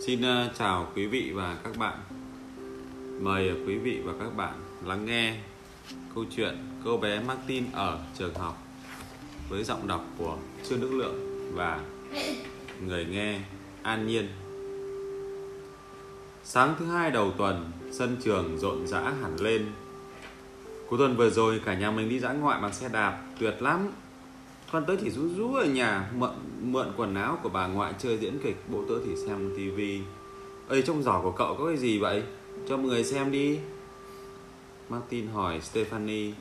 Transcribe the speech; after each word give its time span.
Xin 0.00 0.22
ờ, 0.22 0.50
chào 0.58 0.88
quý 0.94 1.06
vị 1.06 1.32
và 1.34 1.56
các 1.64 1.76
bạn. 1.76 1.98
Mời 3.20 3.52
quý 3.66 3.78
vị 3.78 4.00
và 4.04 4.12
các 4.20 4.36
bạn 4.36 4.54
lắng 4.84 5.04
nghe 5.06 5.36
câu 6.14 6.24
chuyện 6.36 6.56
cô 6.84 6.96
bé 6.96 7.20
Martin 7.20 7.64
ở 7.72 7.98
trường 8.18 8.34
học 8.34 8.62
với 9.48 9.64
giọng 9.64 9.86
đọc 9.86 10.04
của 10.18 10.38
Trương 10.68 10.80
Đức 10.80 10.90
Lượng 10.92 11.50
và 11.54 11.80
người 12.86 13.04
nghe 13.04 13.40
An 13.82 14.06
Nhiên. 14.06 14.28
Sáng 16.44 16.74
thứ 16.78 16.86
hai 16.86 17.10
đầu 17.10 17.32
tuần, 17.38 17.70
sân 17.92 18.16
trường 18.24 18.58
rộn 18.58 18.86
rã 18.86 19.00
hẳn 19.00 19.40
lên. 19.40 19.66
Cuối 20.88 20.98
tuần 20.98 21.16
vừa 21.16 21.30
rồi 21.30 21.60
cả 21.64 21.74
nhà 21.74 21.90
mình 21.90 22.08
đi 22.08 22.18
dã 22.18 22.32
ngoại 22.32 22.60
bằng 22.60 22.72
xe 22.72 22.88
đạp, 22.88 23.22
tuyệt 23.40 23.54
lắm. 23.60 23.88
Con 24.72 24.84
tớ 24.86 24.96
chỉ 25.00 25.10
rú 25.10 25.28
rú 25.36 25.54
ở 25.54 25.64
nhà 25.64 26.10
mượn, 26.14 26.30
mượn 26.60 26.92
quần 26.96 27.14
áo 27.14 27.38
của 27.42 27.48
bà 27.48 27.66
ngoại 27.66 27.94
chơi 27.98 28.18
diễn 28.18 28.38
kịch, 28.42 28.56
bố 28.68 28.84
tớ 28.88 28.94
thì 29.06 29.16
xem 29.26 29.52
tivi. 29.56 30.00
Ơi 30.68 30.82
trong 30.86 31.02
giỏ 31.02 31.20
của 31.22 31.30
cậu 31.30 31.56
có 31.58 31.66
cái 31.66 31.76
gì 31.76 31.98
vậy? 31.98 32.22
Cho 32.68 32.76
mọi 32.76 32.86
người 32.86 33.04
xem 33.04 33.30
đi. 33.30 33.58
Martin 34.88 35.28
hỏi 35.28 35.60
Stephanie. 35.60 36.32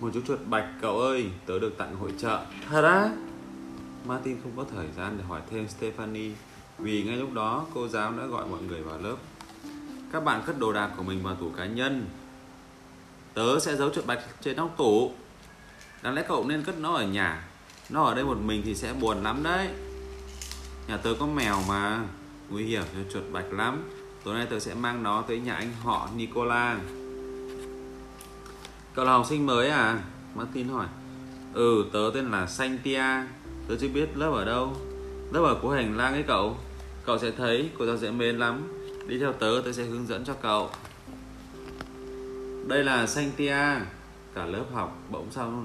Một 0.00 0.10
chú 0.14 0.20
chuột 0.26 0.38
bạch 0.46 0.68
cậu 0.80 0.98
ơi, 0.98 1.26
tớ 1.46 1.58
được 1.58 1.78
tặng 1.78 1.96
hội 1.96 2.12
trợ. 2.18 2.40
Thật 2.68 2.82
á? 2.82 3.10
Martin 4.06 4.36
không 4.42 4.52
có 4.56 4.64
thời 4.74 4.86
gian 4.96 5.14
để 5.18 5.24
hỏi 5.24 5.40
thêm 5.50 5.68
Stephanie 5.68 6.30
vì 6.78 7.02
ngay 7.02 7.16
lúc 7.16 7.32
đó 7.32 7.66
cô 7.74 7.88
giáo 7.88 8.12
đã 8.12 8.26
gọi 8.26 8.46
mọi 8.46 8.62
người 8.62 8.82
vào 8.82 8.98
lớp. 8.98 9.16
Các 10.12 10.24
bạn 10.24 10.42
cất 10.46 10.58
đồ 10.58 10.72
đạc 10.72 10.90
của 10.96 11.02
mình 11.02 11.22
vào 11.22 11.34
tủ 11.34 11.50
cá 11.56 11.66
nhân. 11.66 12.06
Tớ 13.34 13.60
sẽ 13.60 13.76
giấu 13.76 13.90
chuột 13.90 14.06
bạch 14.06 14.20
trên 14.40 14.56
nóc 14.56 14.76
tủ. 14.76 15.12
Đáng 16.06 16.14
lẽ 16.14 16.24
cậu 16.28 16.44
nên 16.48 16.62
cất 16.62 16.78
nó 16.78 16.92
ở 16.92 17.06
nhà. 17.06 17.44
Nó 17.88 18.02
ở 18.02 18.14
đây 18.14 18.24
một 18.24 18.38
mình 18.44 18.62
thì 18.64 18.74
sẽ 18.74 18.92
buồn 18.92 19.22
lắm 19.22 19.42
đấy. 19.42 19.68
Nhà 20.88 20.96
tớ 20.96 21.14
có 21.20 21.26
mèo 21.26 21.62
mà. 21.68 22.02
Nguy 22.50 22.64
hiểm 22.64 22.82
cho 22.94 23.00
chuột 23.12 23.22
bạch 23.32 23.52
lắm. 23.52 23.82
Tối 24.24 24.34
nay 24.34 24.46
tớ 24.50 24.58
sẽ 24.58 24.74
mang 24.74 25.02
nó 25.02 25.22
tới 25.22 25.40
nhà 25.40 25.54
anh 25.54 25.72
họ, 25.82 26.08
Nicola. 26.16 26.78
Cậu 28.94 29.04
là 29.04 29.12
học 29.12 29.26
sinh 29.28 29.46
mới 29.46 29.68
à? 29.68 29.98
Martin 30.34 30.68
hỏi. 30.68 30.86
Ừ 31.54 31.84
tớ 31.92 32.10
tên 32.14 32.30
là 32.30 32.46
Santia 32.46 33.04
Tớ 33.68 33.76
chưa 33.80 33.88
biết 33.88 34.16
lớp 34.16 34.30
ở 34.30 34.44
đâu. 34.44 34.76
Lớp 35.32 35.42
ở 35.42 35.58
cuối 35.62 35.76
hành 35.76 35.96
lang 35.96 36.12
ấy 36.12 36.24
cậu. 36.26 36.56
Cậu 37.04 37.18
sẽ 37.18 37.30
thấy, 37.30 37.70
cô 37.78 37.86
giáo 37.86 37.96
dễ 37.96 38.10
mến 38.10 38.38
lắm. 38.38 38.62
Đi 39.06 39.18
theo 39.18 39.32
tớ 39.32 39.62
tớ 39.64 39.72
sẽ 39.72 39.84
hướng 39.84 40.06
dẫn 40.06 40.24
cho 40.24 40.34
cậu. 40.34 40.70
Đây 42.66 42.84
là 42.84 43.06
Santia 43.06 43.80
cả 44.36 44.46
lớp 44.46 44.64
học 44.72 44.98
bỗng 45.10 45.26
sao 45.30 45.64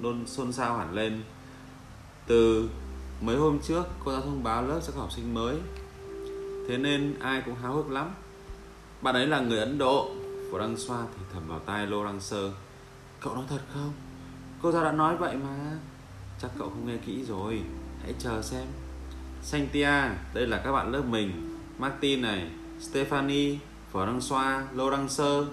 luôn 0.00 0.26
xôn 0.26 0.52
xao 0.52 0.76
hẳn 0.76 0.94
lên. 0.94 1.22
Từ 2.26 2.68
mấy 3.20 3.36
hôm 3.36 3.58
trước 3.58 3.84
cô 4.04 4.12
giáo 4.12 4.20
thông 4.20 4.42
báo 4.42 4.62
lớp 4.62 4.80
sẽ 4.82 4.92
có 4.94 5.00
học 5.00 5.12
sinh 5.12 5.34
mới. 5.34 5.56
Thế 6.68 6.78
nên 6.78 7.18
ai 7.20 7.42
cũng 7.46 7.54
háo 7.54 7.72
hức 7.72 7.90
lắm. 7.90 8.10
Bạn 9.02 9.14
ấy 9.14 9.26
là 9.26 9.40
người 9.40 9.58
ấn 9.58 9.78
độ 9.78 10.10
phổ 10.50 10.58
đăng 10.58 10.76
xoa 10.76 10.98
thì 11.16 11.24
thầm 11.32 11.48
vào 11.48 11.58
tai 11.58 11.86
lô 11.86 12.04
đăng 12.04 12.20
sơ. 12.20 12.50
Cậu 13.20 13.34
nói 13.34 13.44
thật 13.48 13.60
không? 13.74 13.92
Cô 14.62 14.72
giáo 14.72 14.84
đã 14.84 14.92
nói 14.92 15.16
vậy 15.16 15.36
mà. 15.36 15.78
Chắc 16.42 16.50
cậu 16.58 16.68
không 16.68 16.86
nghe 16.86 16.96
kỹ 16.96 17.24
rồi. 17.24 17.62
Hãy 18.02 18.14
chờ 18.18 18.42
xem. 18.42 18.66
Santia, 19.42 20.08
đây 20.34 20.46
là 20.46 20.60
các 20.64 20.72
bạn 20.72 20.92
lớp 20.92 21.02
mình. 21.02 21.58
Martin 21.78 22.22
này, 22.22 22.50
Stephanie, 22.80 23.58
Phở 23.92 24.06
Đăng 24.06 24.20
Xoa, 24.20 24.66
Lô 24.72 24.90
Đăng 24.90 25.08
Sơ. 25.08 25.46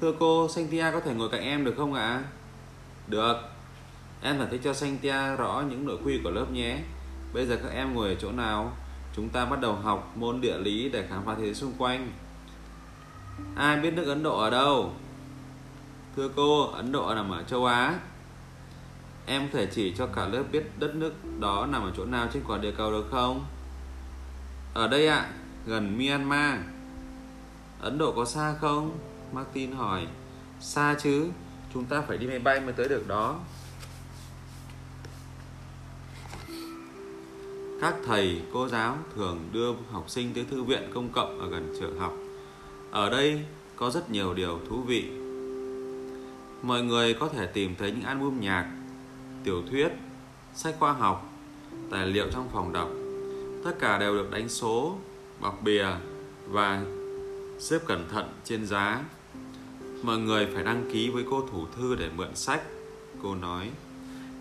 Thưa 0.00 0.12
cô, 0.18 0.48
Santia 0.48 0.90
có 0.92 1.00
thể 1.00 1.14
ngồi 1.14 1.28
cạnh 1.28 1.42
em 1.42 1.64
được 1.64 1.74
không 1.76 1.94
ạ? 1.94 2.02
À? 2.02 2.22
Được. 3.08 3.34
Em 4.22 4.38
giải 4.38 4.48
thích 4.50 4.60
cho 4.64 4.74
Santia 4.74 5.36
rõ 5.36 5.62
những 5.70 5.86
nội 5.86 5.98
quy 6.04 6.20
của 6.24 6.30
lớp 6.30 6.46
nhé. 6.50 6.78
Bây 7.32 7.46
giờ 7.46 7.58
các 7.62 7.68
em 7.68 7.94
ngồi 7.94 8.08
ở 8.08 8.14
chỗ 8.14 8.32
nào? 8.32 8.72
Chúng 9.16 9.28
ta 9.28 9.44
bắt 9.44 9.60
đầu 9.60 9.72
học 9.72 10.12
môn 10.16 10.40
địa 10.40 10.58
lý 10.58 10.88
để 10.88 11.06
khám 11.08 11.24
phá 11.24 11.34
thế 11.34 11.44
giới 11.44 11.54
xung 11.54 11.72
quanh. 11.78 12.12
Ai 13.56 13.80
biết 13.80 13.90
nước 13.90 14.04
Ấn 14.06 14.22
Độ 14.22 14.38
ở 14.38 14.50
đâu? 14.50 14.92
Thưa 16.16 16.28
cô, 16.36 16.66
Ấn 16.66 16.92
Độ 16.92 17.14
nằm 17.14 17.30
ở 17.30 17.42
châu 17.42 17.66
Á. 17.66 17.98
Em 19.26 19.42
có 19.42 19.58
thể 19.58 19.66
chỉ 19.66 19.94
cho 19.98 20.06
cả 20.06 20.26
lớp 20.26 20.42
biết 20.52 20.70
đất 20.78 20.94
nước 20.94 21.12
đó 21.40 21.66
nằm 21.66 21.82
ở 21.82 21.92
chỗ 21.96 22.04
nào 22.04 22.28
trên 22.32 22.42
quả 22.46 22.58
địa 22.58 22.72
cầu 22.76 22.90
được 22.90 23.06
không? 23.10 23.46
Ở 24.74 24.88
đây 24.88 25.08
ạ, 25.08 25.16
à, 25.16 25.32
gần 25.66 25.98
Myanmar. 25.98 26.58
Ấn 27.80 27.98
Độ 27.98 28.12
có 28.16 28.24
xa 28.24 28.54
không? 28.60 28.98
Martin 29.32 29.72
hỏi 29.72 30.06
Xa 30.60 30.96
chứ 31.02 31.30
Chúng 31.74 31.84
ta 31.84 32.00
phải 32.00 32.18
đi 32.18 32.26
máy 32.26 32.38
bay 32.38 32.60
mới 32.60 32.72
tới 32.72 32.88
được 32.88 33.08
đó. 33.08 33.38
Các 37.80 37.94
thầy, 38.06 38.42
cô 38.52 38.68
giáo 38.68 38.98
thường 39.14 39.48
đưa 39.52 39.72
học 39.92 40.10
sinh 40.10 40.34
tới 40.34 40.44
thư 40.50 40.62
viện 40.62 40.90
công 40.94 41.08
cộng 41.08 41.40
ở 41.40 41.48
gần 41.48 41.74
trường 41.80 41.98
học. 41.98 42.12
Ở 42.90 43.10
đây 43.10 43.44
có 43.76 43.90
rất 43.90 44.10
nhiều 44.10 44.34
điều 44.34 44.60
thú 44.68 44.82
vị. 44.82 45.10
Mọi 46.62 46.82
người 46.82 47.14
có 47.14 47.28
thể 47.28 47.46
tìm 47.46 47.74
thấy 47.78 47.90
những 47.90 48.02
album 48.02 48.40
nhạc, 48.40 48.70
tiểu 49.44 49.62
thuyết, 49.70 49.88
sách 50.54 50.76
khoa 50.78 50.92
học, 50.92 51.32
tài 51.90 52.06
liệu 52.06 52.26
trong 52.32 52.48
phòng 52.52 52.72
đọc. 52.72 52.88
Tất 53.64 53.72
cả 53.80 53.98
đều 53.98 54.14
được 54.14 54.30
đánh 54.30 54.48
số, 54.48 54.96
bọc 55.40 55.62
bìa 55.62 55.86
và 56.48 56.82
xếp 57.58 57.78
cẩn 57.86 58.08
thận 58.08 58.28
trên 58.44 58.66
giá. 58.66 59.04
Mọi 60.02 60.18
người 60.18 60.46
phải 60.54 60.64
đăng 60.64 60.90
ký 60.92 61.10
với 61.10 61.24
cô 61.30 61.46
thủ 61.52 61.66
thư 61.76 61.94
để 61.94 62.10
mượn 62.16 62.34
sách. 62.34 62.62
Cô 63.22 63.34
nói, 63.34 63.70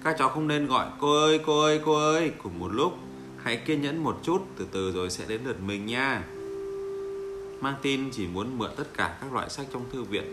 Các 0.03 0.15
cháu 0.19 0.29
không 0.29 0.47
nên 0.47 0.67
gọi, 0.67 0.87
cô 0.99 1.21
ơi 1.21 1.39
cô 1.45 1.61
ơi 1.61 1.81
cô 1.85 1.93
ơi. 1.93 2.31
Cùng 2.43 2.59
một 2.59 2.67
lúc, 2.73 2.97
Hãy 3.43 3.57
kiên 3.57 3.81
nhẫn 3.81 4.03
một 4.03 4.19
chút, 4.23 4.45
Từ 4.57 4.65
từ 4.71 4.91
rồi 4.91 5.09
sẽ 5.09 5.25
đến 5.27 5.41
lượt 5.45 5.59
mình 5.61 5.85
nha. 5.85 6.23
Martin 7.61 8.11
chỉ 8.11 8.27
muốn 8.27 8.57
mượn 8.57 8.71
tất 8.77 8.93
cả 8.93 9.17
các 9.21 9.33
loại 9.33 9.49
sách 9.49 9.67
trong 9.73 9.85
thư 9.93 10.03
viện. 10.03 10.23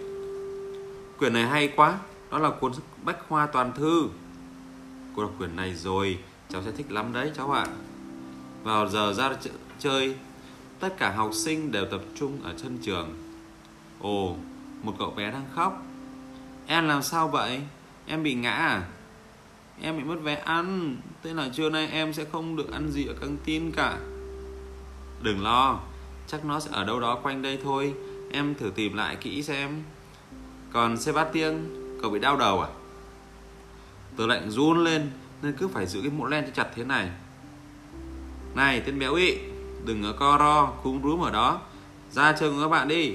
Quyển 1.18 1.32
này 1.32 1.46
hay 1.46 1.72
quá, 1.76 1.98
Đó 2.30 2.38
là 2.38 2.50
cuốn 2.50 2.72
bách 3.04 3.28
khoa 3.28 3.46
toàn 3.46 3.72
thư. 3.76 4.08
Cô 5.16 5.22
đọc 5.22 5.32
quyển 5.38 5.56
này 5.56 5.74
rồi, 5.74 6.18
Cháu 6.48 6.62
sẽ 6.62 6.70
thích 6.72 6.92
lắm 6.92 7.12
đấy, 7.12 7.30
cháu 7.36 7.50
ạ. 7.50 7.66
Vào 8.62 8.88
giờ 8.88 9.12
ra 9.12 9.36
chơi, 9.78 10.14
Tất 10.80 10.98
cả 10.98 11.10
học 11.10 11.30
sinh 11.34 11.72
đều 11.72 11.84
tập 11.84 12.00
trung 12.14 12.38
ở 12.42 12.54
chân 12.62 12.78
trường. 12.82 13.14
Ồ 14.00 14.36
một 14.82 14.94
cậu 14.98 15.10
bé 15.10 15.30
đang 15.30 15.46
khóc. 15.54 15.82
Em 16.66 16.88
làm 16.88 17.02
sao 17.02 17.28
vậy? 17.28 17.60
Em 18.06 18.22
bị 18.22 18.34
ngã 18.34 18.52
à? 18.52 18.82
Em 19.80 19.98
bị 19.98 20.04
mất 20.04 20.16
vé 20.22 20.34
ăn. 20.34 20.96
Thế 21.22 21.34
là 21.34 21.48
trưa 21.54 21.70
nay 21.70 21.88
em 21.88 22.12
sẽ 22.12 22.24
không 22.32 22.56
được 22.56 22.72
ăn 22.72 22.90
gì 22.90 23.06
ở 23.06 23.14
căng 23.20 23.36
tin 23.44 23.72
cả. 23.72 23.98
Đừng 25.22 25.42
lo, 25.42 25.80
chắc 26.26 26.44
nó 26.44 26.60
sẽ 26.60 26.70
ở 26.72 26.84
đâu 26.84 27.00
đó 27.00 27.18
quanh 27.22 27.42
đây 27.42 27.58
thôi. 27.64 27.94
Em 28.32 28.54
thử 28.54 28.70
tìm 28.74 28.96
lại 28.96 29.16
kỹ 29.16 29.42
xem. 29.42 29.82
Còn 30.72 30.96
Sebastian, 30.96 31.68
cậu 32.02 32.10
bị 32.10 32.18
đau 32.18 32.36
đầu 32.36 32.60
à? 32.60 32.68
Tớ 34.16 34.26
lạnh 34.26 34.50
run 34.50 34.84
lên, 34.84 35.10
nên 35.42 35.56
cứ 35.56 35.68
phải 35.68 35.86
giữ 35.86 36.00
cái 36.00 36.10
mũ 36.10 36.26
len 36.26 36.44
cho 36.44 36.50
chặt 36.54 36.70
thế 36.74 36.84
này. 36.84 37.10
Này, 38.54 38.82
tên 38.86 38.98
béo 38.98 39.14
ị, 39.14 39.38
đừng 39.84 40.02
ở 40.02 40.12
co 40.12 40.36
ro 40.38 40.66
cúm 40.82 41.02
rúm 41.02 41.20
ở 41.20 41.30
đó. 41.30 41.60
Ra 42.10 42.32
chơi 42.32 42.50
cùng 42.50 42.60
các 42.62 42.68
bạn 42.68 42.88
đi 42.88 43.14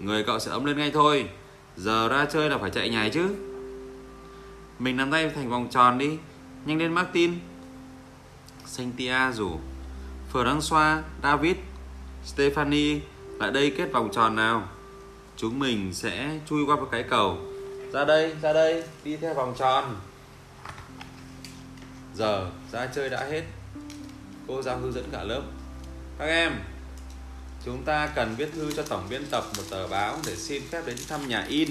người 0.00 0.24
cậu 0.24 0.38
sẽ 0.38 0.50
ấm 0.50 0.64
lên 0.64 0.78
ngay 0.78 0.90
thôi. 0.90 1.28
Giờ 1.76 2.08
ra 2.08 2.24
chơi 2.24 2.50
là 2.50 2.58
phải 2.58 2.70
chạy 2.70 2.88
nhảy 2.88 3.10
chứ. 3.10 3.28
Mình 4.78 4.96
nắm 4.96 5.10
tay 5.10 5.30
thành 5.30 5.50
vòng 5.50 5.68
tròn 5.70 5.98
đi. 5.98 6.18
Nhanh 6.66 6.78
lên 6.78 6.92
martin 6.92 7.34
Santia 8.66 9.32
rủ. 9.32 9.58
François 10.32 11.02
David, 11.22 11.56
Stephanie, 12.24 13.00
lại 13.38 13.50
đây 13.50 13.74
kết 13.76 13.92
vòng 13.92 14.08
tròn 14.12 14.36
nào. 14.36 14.68
Chúng 15.36 15.58
mình 15.58 15.94
sẽ 15.94 16.38
chui 16.48 16.64
qua 16.66 16.76
một 16.76 16.88
cái 16.92 17.02
cầu. 17.02 17.38
Ra 17.92 18.04
đây 18.04 18.34
ra 18.42 18.52
đây. 18.52 18.82
Đi 19.04 19.16
theo 19.16 19.34
vòng 19.34 19.54
tròn. 19.58 19.96
Giờ 22.14 22.50
ra 22.72 22.86
chơi 22.86 23.08
đã 23.08 23.24
hết. 23.30 23.42
Cô 24.48 24.62
giáo 24.62 24.78
hướng 24.78 24.92
dẫn 24.92 25.04
cả 25.12 25.22
lớp. 25.24 25.42
Các 26.18 26.26
em. 26.26 26.52
Chúng 27.66 27.82
ta 27.84 28.06
cần 28.06 28.34
viết 28.36 28.48
thư 28.54 28.72
cho 28.72 28.82
tổng 28.82 29.06
biên 29.10 29.26
tập 29.30 29.44
một 29.56 29.62
tờ 29.70 29.88
báo 29.88 30.18
để 30.26 30.36
xin 30.36 30.62
phép 30.70 30.86
đến 30.86 30.96
thăm 31.08 31.28
nhà 31.28 31.44
in. 31.48 31.70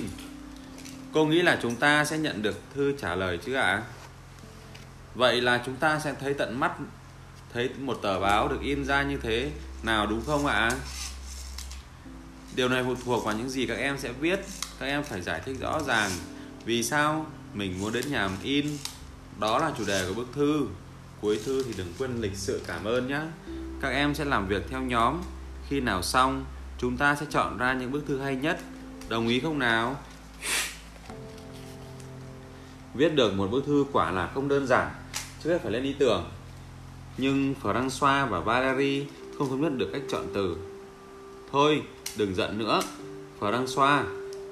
Cô 1.14 1.26
nghĩ 1.26 1.42
là 1.42 1.60
chúng 1.62 1.76
ta 1.76 2.06
sẽ 2.06 2.18
nhận 2.18 2.42
được 2.42 2.62
thư 2.74 2.94
trả 3.02 3.16
lời 3.16 3.40
chứ 3.46 3.54
ạ? 3.54 3.64
À? 3.64 3.84
Vậy 5.16 5.42
là 5.42 5.64
chúng 5.66 5.76
ta 5.76 6.00
sẽ 6.00 6.14
thấy 6.20 6.34
tận 6.34 6.60
mắt, 6.60 6.72
thấy 7.54 7.70
một 7.80 8.00
tờ 8.02 8.20
báo 8.20 8.48
được 8.48 8.62
in 8.62 8.86
ra 8.86 9.04
như 9.04 9.18
thế 9.18 9.52
nào 9.84 10.08
đúng 10.08 10.22
không 10.26 10.46
ạ? 10.46 10.54
À? 10.54 10.72
Điều 12.56 12.70
này 12.70 12.84
phụ 12.84 12.96
thuộc 13.06 13.26
vào 13.26 13.36
những 13.36 13.50
gì 13.50 13.66
các 13.66 13.78
em 13.78 13.98
sẽ 13.98 14.12
viết. 14.12 14.40
Các 14.80 14.86
em 14.86 15.04
phải 15.04 15.22
giải 15.22 15.42
thích 15.46 15.58
rõ 15.60 15.80
ràng 15.88 16.12
vì 16.66 16.84
sao 16.84 17.26
mình 17.54 17.80
muốn 17.80 17.94
đến 17.94 18.12
nhà 18.12 18.30
in. 18.44 18.68
Đó 19.40 19.60
là 19.60 19.72
chủ 19.78 19.86
đề 19.86 20.06
của 20.08 20.14
bức 20.14 20.28
thư. 20.36 20.68
Cuối 21.22 21.40
thư 21.46 21.64
thì 21.64 21.74
đừng 21.78 21.94
quên 21.98 22.22
lịch 22.22 22.36
sự 22.36 22.62
cảm 22.68 22.86
ơn 22.86 23.08
nhé. 23.08 23.22
Các 23.82 23.90
em 23.90 24.16
sẽ 24.16 24.26
làm 24.26 24.48
việc 24.48 24.64
theo 24.70 24.82
nhóm 24.82 25.22
khi 25.70 25.80
nào 25.80 26.02
xong, 26.02 26.46
chúng 26.78 26.98
ta 26.98 27.16
sẽ 27.16 27.26
chọn 27.30 27.58
ra 27.58 27.74
những 27.74 27.92
bức 27.92 28.08
thư 28.08 28.20
hay 28.20 28.36
nhất. 28.36 28.60
Đồng 29.10 29.28
ý 29.28 29.40
không 29.40 29.60
nào? 29.60 29.96
Viết 32.94 33.10
được 33.16 33.34
một 33.34 33.48
bức 33.52 33.66
thư 33.66 33.86
quả 33.92 34.12
là 34.12 34.32
không 34.34 34.48
đơn 34.48 34.68
giản, 34.68 34.92
trước 35.44 35.50
hết 35.50 35.62
phải 35.62 35.72
lên 35.72 35.84
ý 35.84 35.96
tưởng. 36.00 36.26
Nhưng 37.18 37.56
François 37.64 38.28
và 38.28 38.40
Valerie 38.40 39.06
không 39.38 39.50
thống 39.50 39.62
nhất 39.62 39.72
được 39.78 39.90
cách 39.94 40.02
chọn 40.10 40.26
từ. 40.34 40.58
Thôi, 41.52 41.84
đừng 42.18 42.36
giận 42.36 42.58
nữa. 42.58 42.82
Phở. 43.40 43.66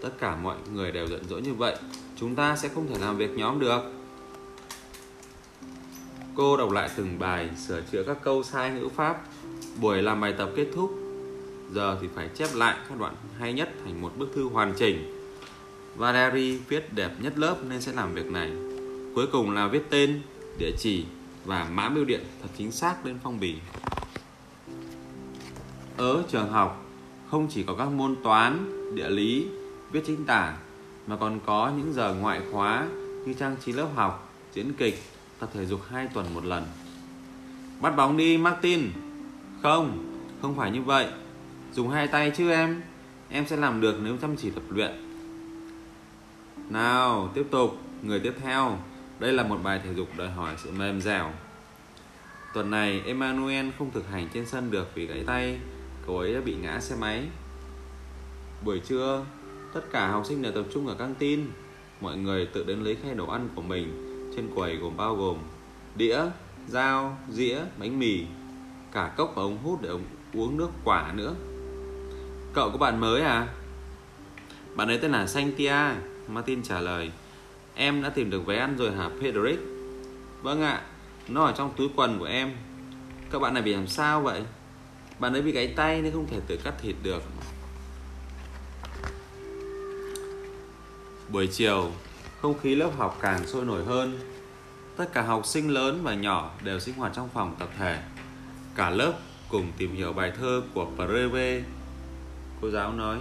Tất 0.01 0.09
cả 0.19 0.35
mọi 0.35 0.55
người 0.73 0.91
đều 0.91 1.07
giận 1.07 1.23
dỗi 1.29 1.41
như 1.41 1.53
vậy. 1.53 1.75
Chúng 2.19 2.35
ta 2.35 2.55
sẽ 2.55 2.69
không 2.69 2.87
thể 2.87 2.99
làm 2.99 3.17
việc 3.17 3.29
nhóm 3.31 3.59
được. 3.59 3.81
Cô 6.35 6.57
đọc 6.57 6.71
lại 6.71 6.89
từng 6.95 7.19
bài, 7.19 7.49
sửa 7.67 7.81
chữa 7.91 8.03
các 8.03 8.17
câu 8.23 8.43
sai 8.43 8.71
ngữ 8.71 8.87
pháp. 8.95 9.21
Buổi 9.81 10.01
làm 10.01 10.21
bài 10.21 10.33
tập 10.37 10.49
kết 10.55 10.67
thúc. 10.75 11.02
Giờ 11.73 11.97
thì 12.01 12.07
phải 12.15 12.29
chép 12.35 12.49
lại 12.55 12.77
các 12.89 12.99
đoạn 12.99 13.15
hay 13.39 13.53
nhất 13.53 13.73
thành 13.85 14.01
một 14.01 14.13
bức 14.17 14.31
thư 14.35 14.49
hoàn 14.49 14.73
chỉnh. 14.77 15.19
Valerie 15.95 16.57
viết 16.67 16.93
đẹp 16.93 17.11
nhất 17.19 17.33
lớp 17.37 17.55
nên 17.69 17.81
sẽ 17.81 17.93
làm 17.93 18.13
việc 18.13 18.25
này. 18.25 18.51
Cuối 19.15 19.27
cùng 19.31 19.51
là 19.51 19.67
viết 19.67 19.89
tên, 19.89 20.21
địa 20.59 20.71
chỉ 20.79 21.05
và 21.45 21.67
mã 21.71 21.89
bưu 21.89 22.05
điện 22.05 22.21
thật 22.41 22.47
chính 22.57 22.71
xác 22.71 23.05
lên 23.05 23.19
phong 23.23 23.39
bì. 23.39 23.55
Ở 25.97 26.23
trường 26.29 26.49
học, 26.49 26.85
không 27.31 27.47
chỉ 27.49 27.63
có 27.63 27.75
các 27.75 27.87
môn 27.89 28.15
toán, 28.23 28.65
địa 28.95 29.09
lý, 29.09 29.47
viết 29.91 30.03
chính 30.05 30.25
tả 30.25 30.57
mà 31.07 31.15
còn 31.15 31.39
có 31.45 31.71
những 31.77 31.93
giờ 31.93 32.13
ngoại 32.13 32.41
khóa 32.51 32.87
như 33.25 33.33
trang 33.33 33.55
trí 33.65 33.71
lớp 33.71 33.87
học, 33.95 34.33
diễn 34.53 34.73
kịch, 34.73 35.03
tập 35.39 35.49
thể 35.53 35.65
dục 35.65 35.81
2 35.89 36.07
tuần 36.13 36.33
một 36.33 36.45
lần. 36.45 36.65
Bắt 37.81 37.95
bóng 37.95 38.17
đi 38.17 38.37
Martin. 38.37 38.91
Không, 39.63 40.15
không 40.41 40.55
phải 40.55 40.71
như 40.71 40.81
vậy. 40.81 41.07
Dùng 41.73 41.89
hai 41.89 42.07
tay 42.07 42.31
chứ 42.31 42.51
em. 42.51 42.81
Em 43.29 43.45
sẽ 43.47 43.55
làm 43.55 43.81
được 43.81 43.95
nếu 44.03 44.17
chăm 44.17 44.35
chỉ 44.35 44.49
tập 44.49 44.63
luyện. 44.69 44.91
Nào, 46.69 47.29
tiếp 47.33 47.45
tục, 47.51 47.77
người 48.01 48.19
tiếp 48.19 48.33
theo. 48.41 48.77
Đây 49.19 49.33
là 49.33 49.43
một 49.43 49.59
bài 49.63 49.81
thể 49.83 49.93
dục 49.93 50.07
đòi 50.17 50.29
hỏi 50.29 50.53
sự 50.57 50.71
mềm 50.71 51.01
dẻo. 51.01 51.31
Tuần 52.53 52.71
này 52.71 53.01
Emmanuel 53.05 53.69
không 53.77 53.91
thực 53.91 54.09
hành 54.09 54.27
trên 54.33 54.45
sân 54.45 54.71
được 54.71 54.91
vì 54.95 55.05
gãy 55.05 55.23
tay, 55.25 55.59
cậu 56.07 56.17
ấy 56.17 56.33
đã 56.33 56.41
bị 56.41 56.55
ngã 56.55 56.79
xe 56.79 56.95
máy. 56.99 57.23
Buổi 58.65 58.79
trưa, 58.79 59.25
tất 59.73 59.81
cả 59.91 60.07
học 60.07 60.25
sinh 60.25 60.41
đều 60.41 60.51
tập 60.51 60.65
trung 60.73 60.87
ở 60.87 60.95
căng 60.95 61.15
tin. 61.15 61.51
Mọi 62.01 62.17
người 62.17 62.45
tự 62.45 62.63
đến 62.63 62.79
lấy 62.79 62.97
khay 63.03 63.13
đồ 63.13 63.27
ăn 63.27 63.49
của 63.55 63.61
mình. 63.61 64.09
Trên 64.35 64.49
quầy 64.55 64.75
gồm 64.75 64.97
bao 64.97 65.15
gồm 65.15 65.37
đĩa, 65.95 66.19
dao, 66.67 67.17
dĩa, 67.29 67.59
bánh 67.77 67.99
mì, 67.99 68.25
cả 68.91 69.13
cốc 69.17 69.33
và 69.35 69.43
ống 69.43 69.57
hút 69.63 69.81
để 69.81 69.89
uống 70.33 70.57
nước 70.57 70.69
quả 70.83 71.13
nữa. 71.15 71.35
Cậu 72.53 72.71
có 72.71 72.77
bạn 72.77 72.99
mới 72.99 73.21
à? 73.21 73.47
Bạn 74.75 74.87
ấy 74.87 74.97
tên 74.97 75.11
là 75.11 75.27
Santia 75.27 75.75
Martin 76.27 76.63
trả 76.63 76.79
lời. 76.79 77.11
Em 77.75 78.03
đã 78.03 78.09
tìm 78.09 78.29
được 78.29 78.45
vé 78.45 78.57
ăn 78.57 78.75
rồi 78.77 78.91
hả 78.91 79.09
Pedrick? 79.21 79.61
Vâng 80.41 80.61
ạ, 80.61 80.81
nó 81.27 81.43
ở 81.43 81.53
trong 81.57 81.73
túi 81.77 81.89
quần 81.95 82.19
của 82.19 82.25
em. 82.25 82.51
Các 83.31 83.39
bạn 83.39 83.53
này 83.53 83.63
bị 83.63 83.73
làm 83.73 83.87
sao 83.87 84.21
vậy? 84.21 84.43
Bạn 85.19 85.33
ấy 85.33 85.41
bị 85.41 85.51
gãy 85.51 85.73
tay 85.75 86.01
nên 86.01 86.13
không 86.13 86.27
thể 86.27 86.39
tự 86.47 86.57
cắt 86.63 86.73
thịt 86.81 86.95
được. 87.03 87.23
Buổi 91.29 91.47
chiều, 91.47 91.91
không 92.41 92.59
khí 92.59 92.75
lớp 92.75 92.91
học 92.97 93.17
càng 93.21 93.47
sôi 93.47 93.65
nổi 93.65 93.85
hơn. 93.85 94.19
Tất 94.97 95.13
cả 95.13 95.21
học 95.21 95.45
sinh 95.45 95.69
lớn 95.69 95.99
và 96.03 96.13
nhỏ 96.13 96.51
đều 96.63 96.79
sinh 96.79 96.95
hoạt 96.95 97.11
trong 97.15 97.29
phòng 97.33 97.55
tập 97.59 97.69
thể. 97.77 97.99
Cả 98.75 98.89
lớp 98.89 99.13
cùng 99.49 99.71
tìm 99.77 99.95
hiểu 99.95 100.13
bài 100.13 100.31
thơ 100.37 100.61
của 100.73 100.87
Preve. 100.95 101.61
Cô 102.63 102.69
giáo 102.69 102.93
nói. 102.93 103.17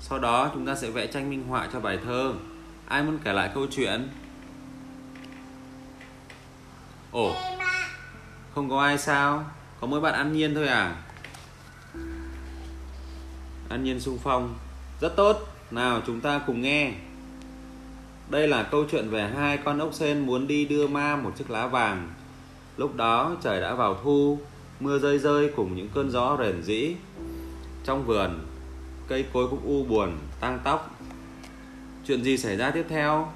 Sau 0.00 0.18
đó 0.18 0.50
chúng 0.54 0.66
ta 0.66 0.74
sẽ 0.74 0.90
vẽ 0.90 1.06
tranh 1.06 1.30
minh 1.30 1.44
họa 1.48 1.68
cho 1.72 1.80
bài 1.80 1.98
thơ. 2.04 2.32
Ai 2.86 3.02
muốn 3.02 3.18
kể 3.24 3.32
lại 3.32 3.50
câu 3.54 3.66
chuyện? 3.70 4.08
Ồ, 7.10 7.32
không 8.54 8.70
có 8.70 8.82
ai 8.82 8.98
sao? 8.98 9.44
Có 9.80 9.86
mỗi 9.86 10.00
bạn 10.00 10.14
An 10.14 10.32
Nhiên 10.32 10.54
thôi 10.54 10.68
à? 10.68 10.96
An 13.68 13.84
Nhiên 13.84 14.00
sung 14.00 14.18
phong. 14.22 14.54
Rất 15.00 15.16
tốt, 15.16 15.48
nào 15.70 16.00
chúng 16.06 16.20
ta 16.20 16.40
cùng 16.46 16.62
nghe. 16.62 16.92
Đây 18.28 18.48
là 18.48 18.62
câu 18.62 18.84
chuyện 18.90 19.10
về 19.10 19.30
hai 19.36 19.56
con 19.56 19.78
ốc 19.78 19.94
sên 19.94 20.26
muốn 20.26 20.46
đi 20.46 20.64
đưa 20.64 20.86
ma 20.86 21.16
một 21.16 21.32
chiếc 21.36 21.50
lá 21.50 21.66
vàng. 21.66 22.10
Lúc 22.76 22.96
đó 22.96 23.36
trời 23.42 23.60
đã 23.60 23.74
vào 23.74 24.00
thu, 24.02 24.38
mưa 24.80 24.98
rơi 24.98 25.18
rơi 25.18 25.52
cùng 25.56 25.76
những 25.76 25.88
cơn 25.94 26.10
gió 26.10 26.36
rền 26.40 26.62
rĩ. 26.62 26.96
Trong 27.88 28.06
vườn, 28.06 28.40
cây 29.08 29.24
cối 29.32 29.48
cũng 29.50 29.60
u 29.64 29.84
buồn, 29.84 30.18
tăng 30.40 30.60
tóc. 30.64 31.00
Chuyện 32.06 32.22
gì 32.22 32.36
xảy 32.36 32.56
ra 32.56 32.70
tiếp 32.70 32.84
theo? 32.88 33.32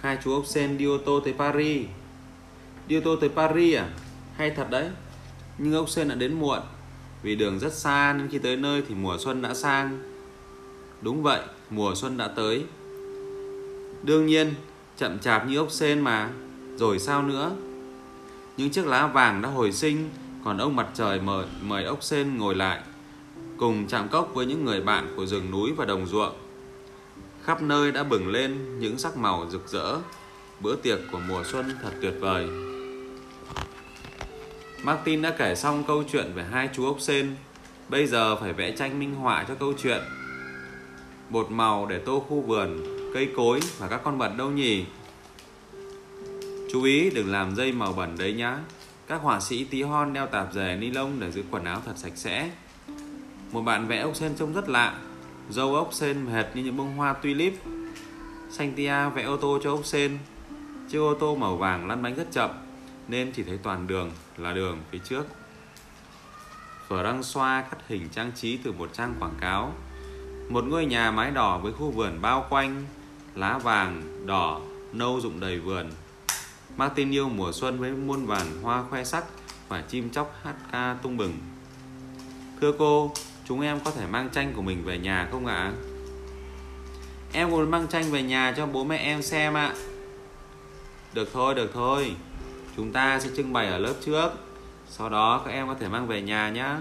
Hai 0.00 0.18
chú 0.24 0.34
ốc 0.34 0.46
sên 0.46 0.78
đi 0.78 0.84
ô 0.84 0.98
tô 0.98 1.20
tới 1.24 1.34
Paris. 1.38 1.86
Đi 2.88 2.96
ô 2.96 3.00
tô 3.04 3.16
tới 3.16 3.28
Paris 3.28 3.76
à? 3.76 3.88
Hay 4.36 4.50
thật 4.50 4.70
đấy. 4.70 4.90
Nhưng 5.58 5.74
ốc 5.74 5.88
sên 5.88 6.08
đã 6.08 6.14
đến 6.14 6.32
muộn. 6.32 6.58
Vì 7.22 7.36
đường 7.36 7.58
rất 7.58 7.72
xa 7.72 8.14
nên 8.18 8.28
khi 8.28 8.38
tới 8.38 8.56
nơi 8.56 8.82
thì 8.88 8.94
mùa 8.94 9.16
xuân 9.18 9.42
đã 9.42 9.54
sang. 9.54 9.98
Đúng 11.02 11.22
vậy, 11.22 11.40
mùa 11.70 11.94
xuân 11.94 12.16
đã 12.16 12.28
tới. 12.28 12.64
Đương 14.02 14.26
nhiên, 14.26 14.54
chậm 14.96 15.18
chạp 15.18 15.46
như 15.46 15.56
ốc 15.56 15.70
sên 15.70 16.00
mà, 16.00 16.30
rồi 16.76 16.98
sao 16.98 17.22
nữa? 17.22 17.52
Những 18.56 18.70
chiếc 18.70 18.86
lá 18.86 19.06
vàng 19.06 19.42
đã 19.42 19.48
hồi 19.48 19.72
sinh, 19.72 20.10
còn 20.44 20.58
ông 20.58 20.76
mặt 20.76 20.86
trời 20.94 21.20
mời, 21.20 21.46
mời 21.62 21.84
ốc 21.84 22.02
sên 22.02 22.38
ngồi 22.38 22.54
lại, 22.54 22.80
cùng 23.58 23.86
chạm 23.86 24.08
cốc 24.08 24.30
với 24.34 24.46
những 24.46 24.64
người 24.64 24.80
bạn 24.80 25.14
của 25.16 25.26
rừng 25.26 25.50
núi 25.50 25.72
và 25.76 25.84
đồng 25.84 26.06
ruộng. 26.06 26.34
Khắp 27.44 27.62
nơi 27.62 27.92
đã 27.92 28.02
bừng 28.02 28.28
lên 28.28 28.78
những 28.80 28.98
sắc 28.98 29.16
màu 29.16 29.46
rực 29.50 29.68
rỡ, 29.68 29.96
bữa 30.60 30.76
tiệc 30.76 30.98
của 31.12 31.20
mùa 31.28 31.44
xuân 31.44 31.70
thật 31.82 31.90
tuyệt 32.02 32.14
vời. 32.20 32.48
Martin 34.82 35.22
đã 35.22 35.34
kể 35.38 35.54
xong 35.54 35.84
câu 35.84 36.04
chuyện 36.12 36.32
về 36.34 36.44
hai 36.44 36.68
chú 36.72 36.86
ốc 36.86 37.00
sên, 37.00 37.36
bây 37.88 38.06
giờ 38.06 38.36
phải 38.36 38.52
vẽ 38.52 38.70
tranh 38.76 38.98
minh 38.98 39.14
họa 39.14 39.44
cho 39.48 39.54
câu 39.54 39.72
chuyện. 39.82 40.00
Bột 41.30 41.50
màu 41.50 41.86
để 41.86 41.98
tô 41.98 42.24
khu 42.28 42.40
vườn 42.40 42.78
cây 43.14 43.28
cối 43.36 43.60
và 43.78 43.88
các 43.88 44.00
con 44.04 44.18
vật 44.18 44.32
đâu 44.36 44.50
nhỉ? 44.50 44.84
Chú 46.72 46.82
ý 46.82 47.10
đừng 47.10 47.32
làm 47.32 47.54
dây 47.54 47.72
màu 47.72 47.92
bẩn 47.92 48.18
đấy 48.18 48.32
nhá. 48.32 48.58
Các 49.06 49.20
họa 49.22 49.40
sĩ 49.40 49.64
tí 49.64 49.82
hon 49.82 50.12
đeo 50.12 50.26
tạp 50.26 50.52
dề 50.52 50.76
ni 50.76 50.90
lông 50.90 51.20
để 51.20 51.30
giữ 51.30 51.42
quần 51.50 51.64
áo 51.64 51.82
thật 51.86 51.94
sạch 51.96 52.12
sẽ. 52.16 52.50
Một 53.52 53.62
bạn 53.62 53.88
vẽ 53.88 53.98
ốc 53.98 54.16
sên 54.16 54.34
trông 54.38 54.52
rất 54.52 54.68
lạ. 54.68 54.98
Dâu 55.50 55.74
ốc 55.74 55.88
sên 55.92 56.26
hệt 56.26 56.46
như 56.54 56.64
những 56.64 56.76
bông 56.76 56.96
hoa 56.96 57.12
tulip. 57.12 57.52
Xanh 58.50 58.72
tia 58.72 59.08
vẽ 59.14 59.22
ô 59.22 59.36
tô 59.36 59.58
cho 59.64 59.70
ốc 59.70 59.84
sên. 59.84 60.18
Chiếc 60.88 60.98
ô 60.98 61.14
tô 61.14 61.36
màu 61.36 61.56
vàng 61.56 61.88
lăn 61.88 62.02
bánh 62.02 62.14
rất 62.14 62.26
chậm 62.32 62.50
nên 63.08 63.32
chỉ 63.32 63.42
thấy 63.42 63.58
toàn 63.62 63.86
đường 63.86 64.10
là 64.36 64.52
đường 64.52 64.78
phía 64.90 64.98
trước. 64.98 65.26
Phở 66.88 67.02
răng 67.02 67.22
xoa 67.22 67.62
cắt 67.70 67.78
hình 67.88 68.08
trang 68.08 68.32
trí 68.36 68.56
từ 68.56 68.72
một 68.72 68.90
trang 68.92 69.14
quảng 69.20 69.34
cáo. 69.40 69.72
Một 70.48 70.64
ngôi 70.64 70.86
nhà 70.86 71.10
mái 71.10 71.30
đỏ 71.30 71.58
với 71.58 71.72
khu 71.72 71.90
vườn 71.90 72.18
bao 72.22 72.46
quanh 72.50 72.84
lá 73.34 73.58
vàng, 73.58 74.26
đỏ, 74.26 74.60
nâu 74.92 75.20
rụng 75.20 75.40
đầy 75.40 75.58
vườn. 75.58 75.90
Martin 76.76 77.10
yêu 77.10 77.28
mùa 77.28 77.52
xuân 77.52 77.78
với 77.78 77.90
muôn 77.90 78.26
vàn 78.26 78.62
hoa 78.62 78.84
khoe 78.90 79.04
sắc 79.04 79.24
và 79.68 79.82
chim 79.88 80.10
chóc 80.10 80.34
hát 80.42 80.54
ca 80.72 80.96
tung 81.02 81.16
bừng. 81.16 81.34
Thưa 82.60 82.72
cô, 82.78 83.12
chúng 83.48 83.60
em 83.60 83.80
có 83.84 83.90
thể 83.90 84.06
mang 84.06 84.28
tranh 84.32 84.52
của 84.56 84.62
mình 84.62 84.84
về 84.84 84.98
nhà 84.98 85.28
không 85.32 85.46
ạ? 85.46 85.72
Em 87.32 87.50
muốn 87.50 87.70
mang 87.70 87.86
tranh 87.86 88.10
về 88.10 88.22
nhà 88.22 88.54
cho 88.56 88.66
bố 88.66 88.84
mẹ 88.84 88.96
em 88.96 89.22
xem 89.22 89.54
ạ. 89.54 89.74
Được 91.14 91.28
thôi, 91.32 91.54
được 91.54 91.70
thôi. 91.74 92.14
Chúng 92.76 92.92
ta 92.92 93.20
sẽ 93.20 93.30
trưng 93.36 93.52
bày 93.52 93.66
ở 93.66 93.78
lớp 93.78 93.94
trước. 94.04 94.30
Sau 94.88 95.08
đó 95.08 95.42
các 95.44 95.50
em 95.50 95.66
có 95.66 95.74
thể 95.74 95.88
mang 95.88 96.06
về 96.06 96.22
nhà 96.22 96.50
nhé. 96.50 96.74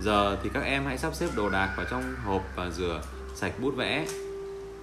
Giờ 0.00 0.38
thì 0.42 0.50
các 0.54 0.64
em 0.64 0.84
hãy 0.86 0.98
sắp 0.98 1.14
xếp 1.14 1.28
đồ 1.36 1.48
đạc 1.48 1.74
vào 1.76 1.86
trong 1.90 2.14
hộp 2.24 2.42
và 2.56 2.70
rửa 2.70 3.02
sạch 3.34 3.52
bút 3.60 3.74
vẽ 3.76 4.06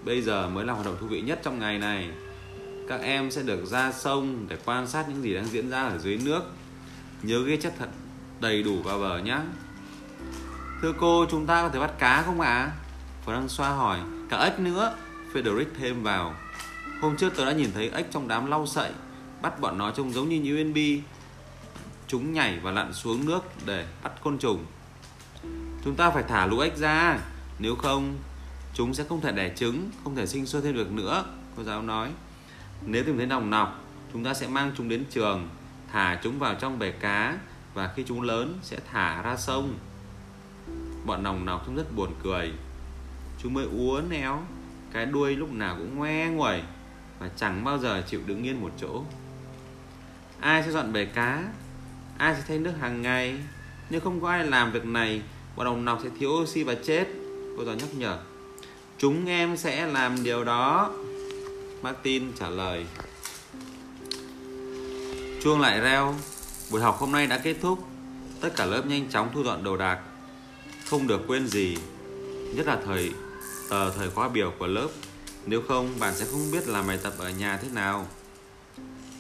bây 0.06 0.22
giờ 0.22 0.50
mới 0.50 0.66
là 0.66 0.74
hoạt 0.74 0.86
động 0.86 0.98
thú 1.00 1.08
vị 1.08 1.22
nhất 1.22 1.40
trong 1.44 1.60
ngày 1.60 1.78
này 1.78 2.10
các 2.88 3.02
em 3.02 3.32
sẽ 3.32 3.42
được 3.42 3.66
ra 3.66 3.92
sông 3.92 4.46
để 4.50 4.58
quan 4.66 4.88
sát 4.88 5.10
những 5.10 5.22
gì 5.22 5.34
đang 5.34 5.46
diễn 5.46 5.70
ra 5.70 5.84
ở 5.84 5.98
dưới 5.98 6.20
nước 6.26 6.42
nhớ 7.24 7.44
ghi 7.44 7.58
chất 7.58 7.74
thật 7.80 7.90
đầy 8.40 8.64
đủ 8.64 8.82
vào 8.82 9.00
bờ 9.00 9.18
nhé 9.18 9.38
thưa 10.82 10.94
cô, 11.00 11.26
chúng 11.32 11.46
ta 11.46 11.62
có 11.62 11.70
thể 11.70 11.80
bắt 11.80 12.00
cá 12.00 12.22
không 12.22 12.42
ạ? 12.42 12.50
À? 12.50 12.72
Frank 13.26 13.48
xoa 13.48 13.70
hỏi, 13.70 14.00
cả 14.30 14.38
ếch 14.38 14.60
nữa. 14.60 14.96
Frederick 15.34 15.66
thêm 15.80 16.04
vào. 16.04 16.36
Hôm 17.02 17.18
trước 17.18 17.34
tôi 17.36 17.46
đã 17.46 17.52
nhìn 17.52 17.72
thấy 17.74 17.90
ếch 17.90 18.12
trong 18.12 18.28
đám 18.28 18.46
lau 18.46 18.66
sậy, 18.66 18.92
bắt 19.42 19.60
bọn 19.60 19.78
nó 19.78 19.92
trông 19.92 20.14
giống 20.14 20.30
như 20.30 20.58
UNB 20.58 20.78
chúng 22.08 22.34
nhảy 22.34 22.60
và 22.60 22.72
lặn 22.72 22.94
xuống 22.94 23.26
nước 23.26 23.44
để 23.66 23.86
bắt 24.04 24.12
côn 24.24 24.38
trùng. 24.38 24.66
Chúng 25.84 25.96
ta 25.96 26.12
phải 26.12 26.24
thả 26.24 26.46
lũ 26.46 26.60
ếch 26.60 26.78
ra. 26.78 27.20
Nếu 27.60 27.76
không, 27.76 28.18
chúng 28.74 28.94
sẽ 28.94 29.04
không 29.10 29.22
thể 29.22 29.32
đẻ 29.32 29.52
trứng, 29.56 29.90
không 30.04 30.16
thể 30.16 30.28
sinh 30.28 30.46
sôi 30.46 30.62
thêm 30.62 30.74
được 30.74 30.92
nữa, 30.92 31.26
cô 31.58 31.64
giáo 31.64 31.82
nói. 31.82 32.10
Nếu 32.86 33.04
tìm 33.04 33.18
thấy 33.18 33.26
nòng 33.26 33.50
nọc, 33.50 33.84
chúng 34.14 34.24
ta 34.24 34.34
sẽ 34.34 34.48
mang 34.48 34.72
chúng 34.78 34.90
đến 34.90 35.04
trường, 35.10 35.50
thả 35.92 36.20
chúng 36.24 36.40
vào 36.40 36.56
trong 36.56 36.80
bể 36.80 36.92
cá 36.92 37.38
và 37.74 37.94
khi 37.96 38.04
chúng 38.08 38.22
lớn 38.22 38.60
sẽ 38.62 38.78
thả 38.92 39.22
ra 39.22 39.38
sông. 39.38 39.78
Bọn 41.06 41.24
nòng 41.24 41.46
nọc 41.46 41.64
chúng 41.66 41.76
rất 41.76 41.96
buồn 41.96 42.14
cười. 42.24 42.52
Chúng 43.44 43.54
mới 43.54 43.66
uốn 43.66 44.10
éo 44.10 44.42
cái 44.94 45.06
đuôi 45.06 45.36
lúc 45.36 45.54
nào 45.54 45.76
cũng 45.78 45.96
ngoe 45.96 46.28
nguẩy 46.28 46.62
và 47.20 47.30
chẳng 47.38 47.64
bao 47.64 47.78
giờ 47.78 48.04
chịu 48.08 48.22
đứng 48.26 48.44
yên 48.44 48.62
một 48.62 48.72
chỗ. 48.82 49.04
Ai 50.40 50.64
sẽ 50.64 50.72
dọn 50.72 50.94
bể 50.94 51.06
cá? 51.06 51.44
Ai 52.18 52.36
sẽ 52.36 52.42
thay 52.48 52.58
nước 52.58 52.74
hàng 52.80 53.02
ngày? 53.02 53.40
Nếu 53.90 54.00
không 54.00 54.22
có 54.22 54.30
ai 54.30 54.46
làm 54.46 54.72
việc 54.72 54.86
này, 54.86 55.22
Bọn 55.56 55.66
đồng 55.66 55.86
nọc 55.86 56.00
sẽ 56.04 56.10
thiếu 56.20 56.30
oxy 56.30 56.64
và 56.64 56.76
chết. 56.84 57.08
Cô 57.58 57.66
giáo 57.66 57.76
nhắc 57.76 57.90
nhở. 57.94 58.18
Chúng 58.98 59.26
em 59.26 59.58
sẽ 59.58 59.86
làm 59.86 60.24
điều 60.24 60.44
đó. 60.44 60.92
Martin 61.82 62.32
trả 62.40 62.50
lời. 62.50 62.86
Chuông 65.44 65.60
lại 65.60 65.80
reo. 65.80 66.16
Buổi 66.72 66.82
học 66.82 66.98
hôm 67.00 67.12
nay 67.12 67.28
đã 67.28 67.38
kết 67.38 67.56
thúc. 67.62 67.80
Tất 68.42 68.50
cả 68.56 68.66
lớp 68.66 68.86
nhanh 68.86 69.10
chóng 69.10 69.30
thu 69.34 69.44
dọn 69.44 69.64
đồ 69.64 69.78
đạc. 69.78 70.00
Không 70.90 71.08
được 71.08 71.22
quên 71.28 71.48
gì, 71.48 71.78
Nhất 72.56 72.66
là 72.68 72.78
thời, 72.86 73.12
tờ 73.70 73.92
thời 73.92 74.10
khóa 74.10 74.30
biểu 74.30 74.54
của 74.60 74.68
lớp. 74.68 74.88
Nếu 75.46 75.62
không, 75.68 76.00
bạn 76.00 76.14
sẽ 76.16 76.26
không 76.26 76.52
biết 76.52 76.68
làm 76.68 76.88
bài 76.88 77.00
tập 77.04 77.14
ở 77.18 77.30
nhà 77.30 77.58
thế 77.62 77.70
nào. 77.74 78.08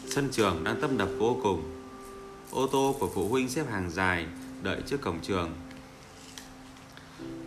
Sân 0.09 0.29
trường 0.31 0.63
đang 0.63 0.81
tâm 0.81 0.97
đập 0.97 1.09
vô 1.17 1.39
cùng. 1.43 1.63
Ô 2.51 2.67
tô 2.67 2.95
của 2.99 3.11
phụ 3.15 3.27
huynh 3.27 3.49
xếp 3.49 3.65
hàng 3.71 3.89
dài, 3.91 4.25
Đợi 4.63 4.81
trước 4.85 5.01
cổng 5.01 5.19
trường. 5.21 5.51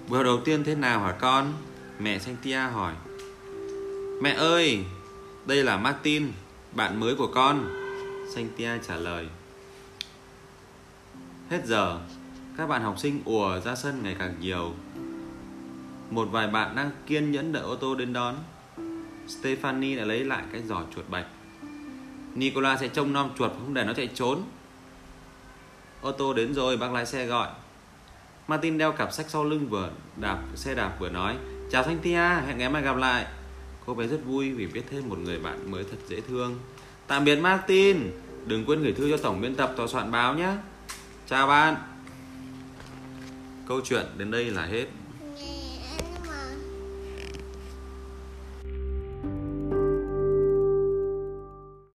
Buổi 0.08 0.24
đầu 0.24 0.40
tiên 0.44 0.64
thế 0.64 0.74
nào 0.74 1.00
hả 1.00 1.12
con? 1.20 1.52
Mẹ 1.98 2.18
Cynthia 2.18 2.58
hỏi. 2.58 2.94
Mẹ 4.22 4.30
ơi, 4.30 4.84
Đây 5.46 5.64
là 5.64 5.76
Martin, 5.76 6.32
Bạn 6.72 7.00
mới 7.00 7.14
của 7.14 7.28
con. 7.34 7.68
Cynthia 8.34 8.70
trả 8.88 8.96
lời. 8.96 9.28
Hết 11.50 11.66
giờ 11.66 12.00
Các 12.56 12.66
bạn 12.66 12.82
học 12.82 12.98
sinh 12.98 13.22
ùa 13.24 13.60
ra 13.64 13.74
sân 13.74 14.02
ngày 14.02 14.16
càng 14.18 14.34
nhiều. 14.40 14.72
Một 16.10 16.28
vài 16.30 16.48
bạn 16.48 16.76
đang 16.76 16.90
kiên 17.06 17.32
nhẫn 17.32 17.52
đợi 17.52 17.62
ô 17.62 17.76
tô 17.76 17.94
đến 17.94 18.12
đón. 18.12 18.34
Stephanie 19.28 19.96
đã 19.96 20.04
lấy 20.04 20.24
lại 20.24 20.42
cái 20.52 20.62
giỏ 20.62 20.82
chuột 20.94 21.08
bạch. 21.08 21.26
Nicola 22.34 22.76
sẽ 22.76 22.88
trông 22.88 23.12
nom 23.12 23.30
chuột 23.38 23.50
không 23.52 23.74
để 23.74 23.84
nó 23.84 23.92
chạy 23.92 24.08
trốn. 24.14 24.42
Ô 26.00 26.12
tô 26.12 26.34
đến 26.34 26.54
rồi 26.54 26.76
bác 26.76 26.92
lái 26.92 27.06
xe 27.06 27.26
gọi. 27.26 27.48
Martin 28.48 28.78
đeo 28.78 28.92
cặp 28.92 29.12
sách 29.12 29.26
sau 29.28 29.44
lưng 29.44 29.68
vừa 29.68 29.90
đạp 30.16 30.38
xe 30.54 30.74
đạp 30.74 30.96
vừa 30.98 31.08
nói 31.08 31.36
Chào 31.70 31.82
Thanh 31.82 31.98
Tia, 31.98 32.28
hẹn 32.46 32.58
ngày 32.58 32.70
mai 32.70 32.82
gặp 32.82 32.96
lại. 32.96 33.26
Cô 33.86 33.94
bé 33.94 34.06
rất 34.06 34.20
vui 34.26 34.50
vì 34.50 34.66
biết 34.66 34.82
thêm 34.90 35.08
một 35.08 35.18
người 35.18 35.38
bạn 35.38 35.70
mới 35.70 35.84
thật 35.84 35.96
dễ 36.08 36.20
thương. 36.20 36.58
Tạm 37.06 37.24
biệt 37.24 37.36
Martin 37.36 38.10
Đừng 38.46 38.64
quên 38.64 38.82
gửi 38.82 38.92
thư 38.92 39.10
cho 39.10 39.16
tổng 39.16 39.40
biên 39.40 39.54
tập 39.54 39.72
tòa 39.76 39.86
soạn 39.86 40.10
báo 40.10 40.34
nhé. 40.34 40.48
Chào 41.26 41.46
bạn. 41.46 41.76
Câu 43.66 43.80
chuyện 43.84 44.06
đến 44.16 44.30
đây 44.30 44.44
là 44.44 44.66
hết. 44.66 44.86